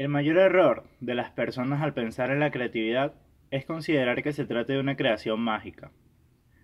[0.00, 3.12] El mayor error de las personas al pensar en la creatividad
[3.50, 5.90] es considerar que se trata de una creación mágica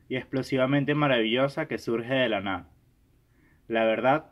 [0.08, 2.70] y explosivamente maravillosa que surge de la nada.
[3.68, 4.30] La verdad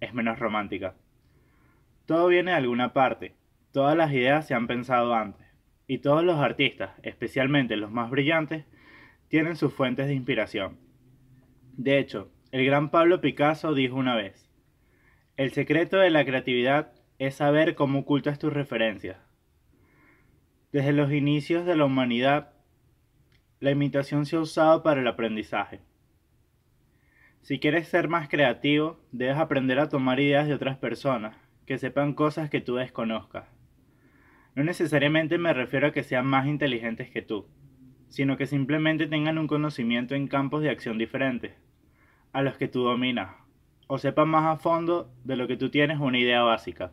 [0.00, 0.94] es menos romántica.
[2.06, 3.34] Todo viene de alguna parte,
[3.72, 5.46] todas las ideas se han pensado antes,
[5.86, 8.64] y todos los artistas, especialmente los más brillantes,
[9.28, 10.78] tienen sus fuentes de inspiración.
[11.76, 14.48] De hecho, el gran Pablo Picasso dijo una vez,
[15.36, 16.94] el secreto de la creatividad
[17.24, 19.18] es saber cómo ocultas tus referencias.
[20.72, 22.52] Desde los inicios de la humanidad,
[23.60, 25.80] la imitación se ha usado para el aprendizaje.
[27.42, 32.14] Si quieres ser más creativo, debes aprender a tomar ideas de otras personas, que sepan
[32.14, 33.46] cosas que tú desconozcas.
[34.54, 37.46] No necesariamente me refiero a que sean más inteligentes que tú,
[38.08, 41.52] sino que simplemente tengan un conocimiento en campos de acción diferentes,
[42.32, 43.34] a los que tú dominas,
[43.86, 46.92] o sepan más a fondo de lo que tú tienes una idea básica.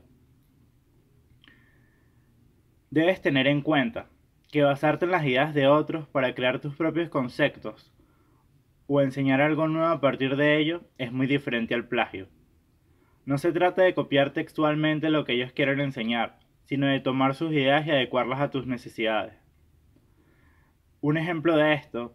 [2.91, 4.09] Debes tener en cuenta
[4.51, 7.89] que basarte en las ideas de otros para crear tus propios conceptos
[8.85, 12.27] o enseñar algo nuevo a partir de ello es muy diferente al plagio.
[13.23, 17.53] No se trata de copiar textualmente lo que ellos quieren enseñar, sino de tomar sus
[17.53, 19.35] ideas y adecuarlas a tus necesidades.
[20.99, 22.13] Un ejemplo de esto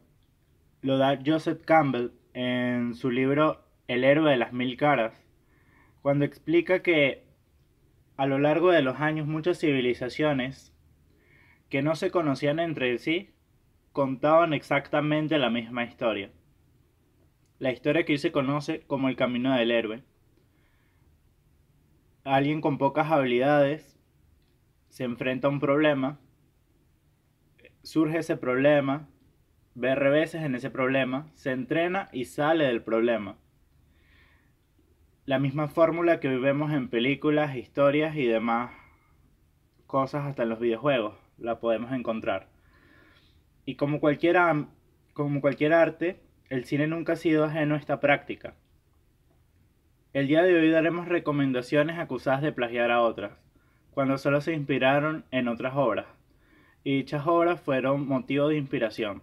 [0.82, 5.24] lo da Joseph Campbell en su libro El héroe de las mil caras,
[6.02, 7.25] cuando explica que
[8.16, 10.72] a lo largo de los años muchas civilizaciones
[11.68, 13.30] que no se conocían entre sí
[13.92, 16.30] contaban exactamente la misma historia.
[17.58, 20.02] La historia que hoy se conoce como el camino del héroe.
[22.24, 23.98] Alguien con pocas habilidades
[24.88, 26.18] se enfrenta a un problema,
[27.82, 29.08] surge ese problema,
[29.74, 33.38] ve reveses en ese problema, se entrena y sale del problema.
[35.26, 38.70] La misma fórmula que vemos en películas, historias y demás
[39.88, 42.46] cosas hasta en los videojuegos, la podemos encontrar.
[43.64, 44.36] Y como cualquier,
[45.14, 48.54] como cualquier arte, el cine nunca ha sido ajeno a esta práctica.
[50.12, 53.32] El día de hoy daremos recomendaciones acusadas de plagiar a otras,
[53.90, 56.06] cuando solo se inspiraron en otras obras,
[56.84, 59.22] y dichas obras fueron motivo de inspiración.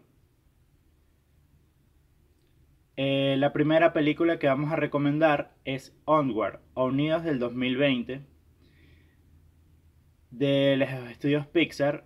[2.95, 8.21] Eh, la primera película que vamos a recomendar es Onward, Unidos del 2020,
[10.29, 12.05] de los estudios Pixar,